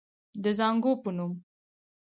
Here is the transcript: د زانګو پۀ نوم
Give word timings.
د 0.43 0.45
زانګو 0.57 0.91
پۀ 1.01 1.09
نوم 1.17 1.33